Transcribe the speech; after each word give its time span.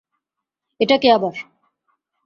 এটা 0.79 0.95
কে 0.97 1.07
আবার? 1.11 1.35